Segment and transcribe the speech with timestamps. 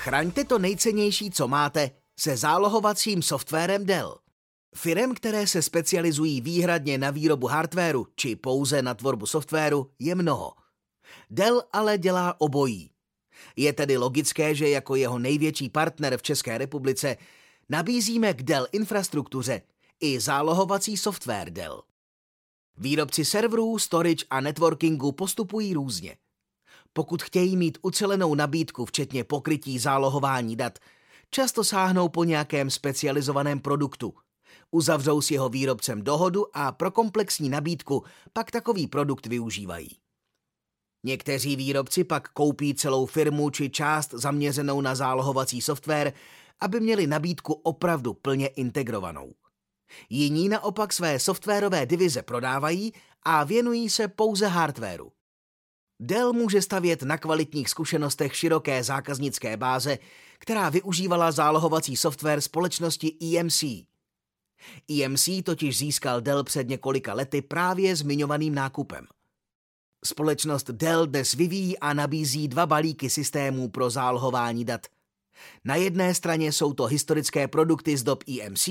[0.00, 1.90] Chraňte to nejcennější, co máte,
[2.20, 4.18] se zálohovacím softwarem Dell.
[4.74, 10.52] Firem, které se specializují výhradně na výrobu hardwareu či pouze na tvorbu softwaru, je mnoho.
[11.30, 12.90] Dell ale dělá obojí.
[13.56, 17.16] Je tedy logické, že jako jeho největší partner v České republice
[17.68, 19.62] nabízíme k Dell infrastruktuře
[20.00, 21.82] i zálohovací software Dell.
[22.76, 26.16] Výrobci serverů, storage a networkingu postupují různě.
[26.98, 30.78] Pokud chtějí mít ucelenou nabídku, včetně pokrytí zálohování dat,
[31.30, 34.14] často sáhnou po nějakém specializovaném produktu.
[34.70, 39.88] Uzavřou s jeho výrobcem dohodu a pro komplexní nabídku pak takový produkt využívají.
[41.04, 46.12] Někteří výrobci pak koupí celou firmu či část zaměřenou na zálohovací software,
[46.60, 49.32] aby měli nabídku opravdu plně integrovanou.
[50.10, 52.92] Jiní naopak své softwarové divize prodávají
[53.22, 55.17] a věnují se pouze hardwareu.
[56.00, 59.98] Dell může stavět na kvalitních zkušenostech široké zákaznické báze,
[60.38, 63.64] která využívala zálohovací software společnosti EMC.
[64.90, 69.06] EMC totiž získal Dell před několika lety právě zmiňovaným nákupem.
[70.04, 74.86] Společnost Dell dnes vyvíjí a nabízí dva balíky systémů pro zálohování dat.
[75.64, 78.68] Na jedné straně jsou to historické produkty z dob EMC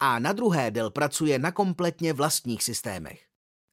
[0.00, 3.20] a na druhé Dell pracuje na kompletně vlastních systémech.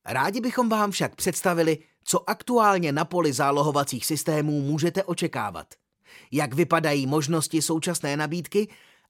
[0.06, 1.78] Rádi bychom vám však představili,
[2.12, 5.68] co aktuálně na poli zálohovacích systémů můžete očekávat,
[6.32, 8.68] jak vypadají možnosti současné nabídky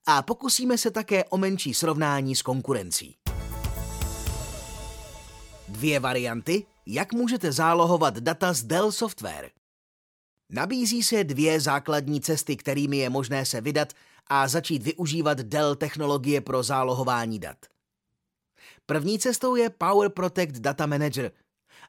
[0.07, 3.15] a pokusíme se také o menší srovnání s konkurencí.
[5.67, 9.49] Dvě varianty, jak můžete zálohovat data z Dell Software.
[10.49, 13.93] Nabízí se dvě základní cesty, kterými je možné se vydat
[14.27, 17.57] a začít využívat Dell technologie pro zálohování dat.
[18.85, 21.31] První cestou je Power Protect Data Manager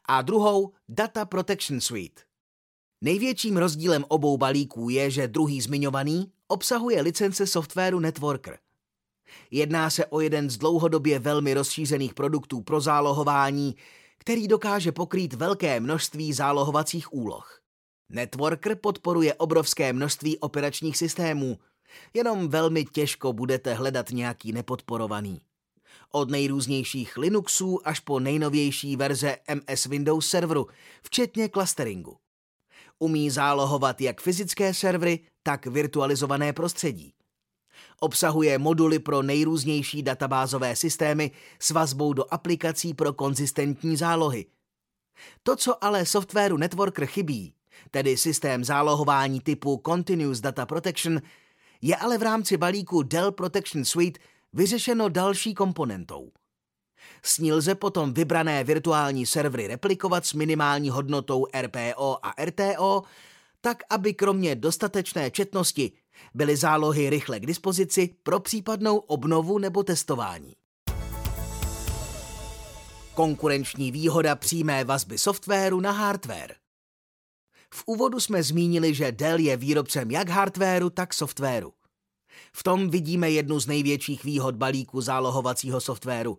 [0.07, 2.21] a druhou Data Protection Suite.
[3.01, 8.59] Největším rozdílem obou balíků je, že druhý zmiňovaný obsahuje licence softwaru Networker.
[9.51, 13.75] Jedná se o jeden z dlouhodobě velmi rozšířených produktů pro zálohování,
[14.17, 17.61] který dokáže pokrýt velké množství zálohovacích úloh.
[18.09, 21.59] Networker podporuje obrovské množství operačních systémů,
[22.13, 25.41] jenom velmi těžko budete hledat nějaký nepodporovaný.
[26.11, 30.67] Od nejrůznějších Linuxů až po nejnovější verze MS Windows serveru,
[31.01, 32.17] včetně clusteringu.
[32.99, 37.13] Umí zálohovat jak fyzické servery, tak virtualizované prostředí.
[37.99, 44.45] Obsahuje moduly pro nejrůznější databázové systémy s vazbou do aplikací pro konzistentní zálohy.
[45.43, 47.53] To, co ale softwaru Networker chybí,
[47.91, 51.21] tedy systém zálohování typu Continuous Data Protection,
[51.81, 54.19] je ale v rámci balíku Dell Protection Suite
[54.53, 56.31] vyřešeno další komponentou.
[57.23, 63.03] S ní lze potom vybrané virtuální servery replikovat s minimální hodnotou RPO a RTO,
[63.61, 65.91] tak aby kromě dostatečné četnosti
[66.33, 70.55] byly zálohy rychle k dispozici pro případnou obnovu nebo testování.
[73.13, 76.55] Konkurenční výhoda přímé vazby softwaru na hardware.
[77.73, 81.73] V úvodu jsme zmínili, že Dell je výrobcem jak hardwaru, tak softwaru.
[82.53, 86.37] V tom vidíme jednu z největších výhod balíku zálohovacího softwaru.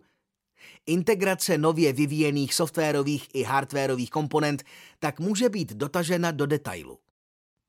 [0.85, 4.63] Integrace nově vyvíjených softwarových i hardwarových komponent
[4.99, 6.99] tak může být dotažena do detailu.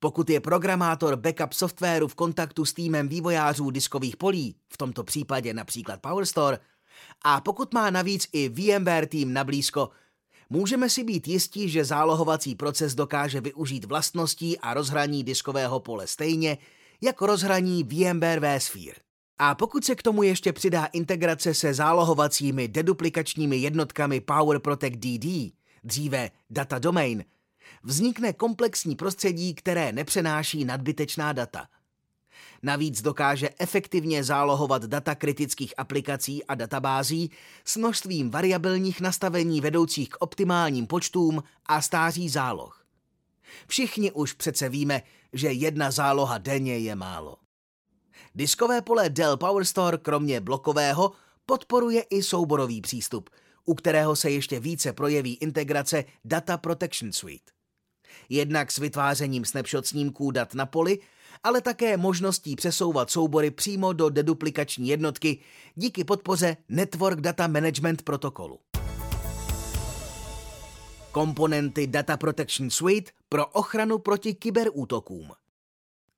[0.00, 5.54] Pokud je programátor backup softwaru v kontaktu s týmem vývojářů diskových polí, v tomto případě
[5.54, 6.58] například PowerStore,
[7.24, 9.90] a pokud má navíc i VMware tým na blízko,
[10.50, 16.58] můžeme si být jistí, že zálohovací proces dokáže využít vlastností a rozhraní diskového pole stejně,
[17.04, 18.96] jako rozhraní VMware vSphere.
[19.38, 25.52] A pokud se k tomu ještě přidá integrace se zálohovacími deduplikačními jednotkami Power Protect DD,
[25.84, 27.24] dříve Data Domain,
[27.82, 31.66] vznikne komplexní prostředí, které nepřenáší nadbytečná data.
[32.62, 37.30] Navíc dokáže efektivně zálohovat data kritických aplikací a databází
[37.64, 42.83] s množstvím variabilních nastavení vedoucích k optimálním počtům a stáří záloh.
[43.66, 45.02] Všichni už přece víme,
[45.32, 47.36] že jedna záloha denně je málo.
[48.34, 51.12] Diskové pole Dell PowerStore kromě blokového
[51.46, 53.30] podporuje i souborový přístup,
[53.64, 57.52] u kterého se ještě více projeví integrace Data Protection Suite.
[58.28, 60.98] Jednak s vytvářením snapshot snímků dat na poli,
[61.42, 65.38] ale také možností přesouvat soubory přímo do deduplikační jednotky
[65.74, 68.58] díky podpoře Network Data Management protokolu.
[71.14, 75.32] Komponenty Data Protection Suite pro ochranu proti kyberútokům.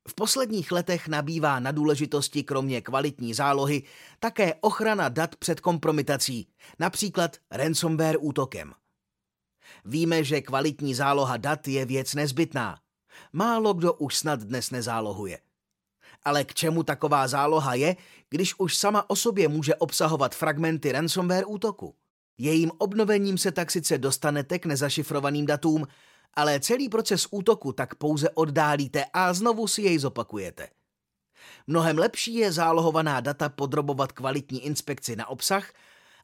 [0.08, 3.82] V posledních letech nabývá na důležitosti kromě kvalitní zálohy
[4.18, 6.48] také ochrana dat před kompromitací,
[6.78, 8.72] například ransomware útokem.
[9.84, 12.78] Víme, že kvalitní záloha dat je věc nezbytná.
[13.32, 15.38] Málo kdo už snad dnes nezálohuje.
[16.24, 17.96] Ale k čemu taková záloha je,
[18.30, 21.94] když už sama o sobě může obsahovat fragmenty ransomware útoku?
[22.38, 25.86] Jejím obnovením se tak sice dostanete k nezašifrovaným datům,
[26.34, 30.68] ale celý proces útoku tak pouze oddálíte a znovu si jej zopakujete.
[31.66, 35.72] Mnohem lepší je zálohovaná data podrobovat kvalitní inspekci na obsah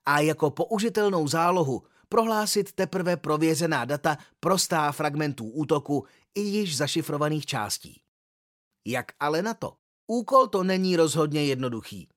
[0.07, 8.03] a jako použitelnou zálohu prohlásit teprve prověřená data prostá fragmentů útoku i již zašifrovaných částí.
[8.87, 9.73] Jak ale na to?
[10.07, 12.09] Úkol to není rozhodně jednoduchý.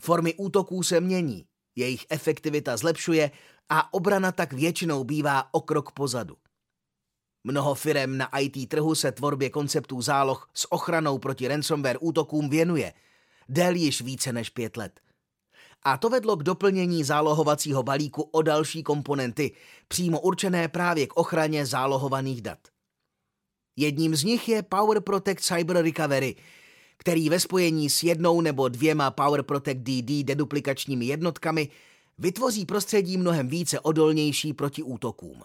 [0.00, 1.46] Formy útoků se mění,
[1.78, 3.30] jejich efektivita zlepšuje
[3.68, 6.36] a obrana tak většinou bývá o krok pozadu.
[7.44, 12.92] Mnoho firem na IT trhu se tvorbě konceptů záloh s ochranou proti ransomware útokům věnuje,
[13.48, 15.00] dél již více než pět let.
[15.82, 19.52] A to vedlo k doplnění zálohovacího balíku o další komponenty,
[19.88, 22.58] přímo určené právě k ochraně zálohovaných dat.
[23.76, 26.36] Jedním z nich je Power Protect Cyber Recovery,
[26.98, 31.68] který ve spojení s jednou nebo dvěma Power Protect DD deduplikačními jednotkami
[32.18, 35.42] vytvoří prostředí mnohem více odolnější proti útokům.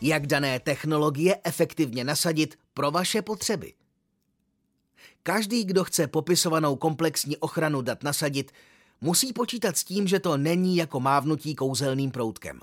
[0.00, 3.72] Jak dané technologie efektivně nasadit pro vaše potřeby?
[5.22, 8.52] Každý, kdo chce popisovanou komplexní ochranu dat nasadit,
[9.00, 12.60] musí počítat s tím, že to není jako mávnutí kouzelným proutkem.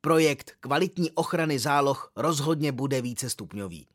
[0.00, 3.86] Projekt kvalitní ochrany záloh rozhodně bude vícestupňový.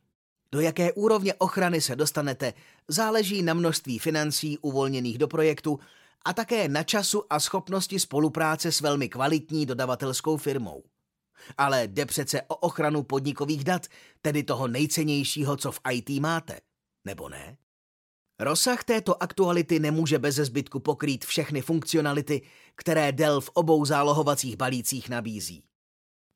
[0.56, 2.54] Do jaké úrovně ochrany se dostanete,
[2.88, 5.80] záleží na množství financí uvolněných do projektu
[6.26, 10.84] a také na času a schopnosti spolupráce s velmi kvalitní dodavatelskou firmou.
[11.58, 13.88] Ale jde přece o ochranu podnikových dat,
[14.22, 16.60] tedy toho nejcennějšího, co v IT máte,
[17.06, 17.58] nebo ne?
[18.40, 22.42] Rozsah této aktuality nemůže bez zbytku pokrýt všechny funkcionality,
[22.76, 25.64] které Dell v obou zálohovacích balících nabízí.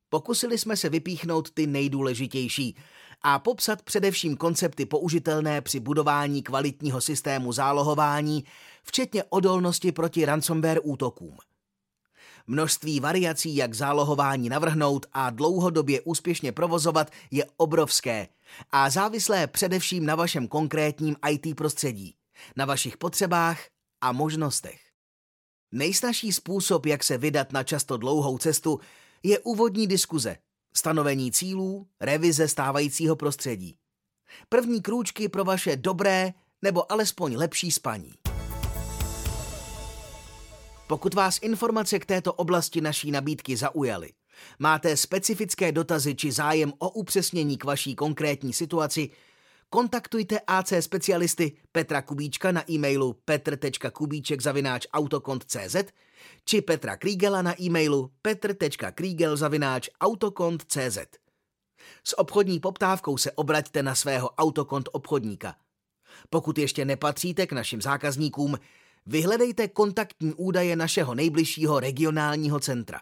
[0.10, 2.76] Pokusili jsme se vypíchnout ty nejdůležitější
[3.22, 8.44] a popsat především koncepty použitelné při budování kvalitního systému zálohování,
[8.84, 11.38] včetně odolnosti proti ransomware útokům.
[12.48, 18.28] Množství variací, jak zálohování navrhnout a dlouhodobě úspěšně provozovat, je obrovské
[18.72, 22.16] a závislé především na vašem konkrétním IT prostředí,
[22.56, 23.60] na vašich potřebách
[24.02, 24.82] a možnostech.
[25.72, 28.80] Nejsnažší způsob, jak se vydat na často dlouhou cestu,
[29.24, 30.38] je úvodní diskuze,
[30.74, 33.76] stanovení cílů, revize stávajícího prostředí.
[34.50, 38.14] První krůčky pro vaše dobré nebo alespoň lepší spaní.
[40.88, 44.10] Pokud vás informace k této oblasti naší nabídky zaujaly,
[44.60, 49.10] máte specifické dotazy či zájem o upřesnění k vaší konkrétní situaci,
[49.70, 55.76] kontaktujte AC specialisty Petra Kubíčka na e-mailu petr.kubíček.autokont.cz
[56.46, 60.98] či Petra Krígela na e-mailu petr.kriegel.autokont.cz
[62.04, 65.56] S obchodní poptávkou se obraťte na svého autokont obchodníka.
[66.30, 68.60] Pokud ještě nepatříte k našim zákazníkům,
[69.06, 73.02] vyhledejte kontaktní údaje našeho nejbližšího regionálního centra.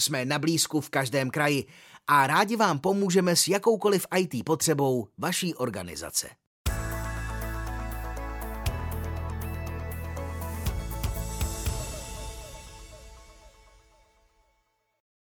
[0.00, 1.66] Jsme na blízku v každém kraji
[2.06, 6.30] a rádi vám pomůžeme s jakoukoliv IT potřebou vaší organizace.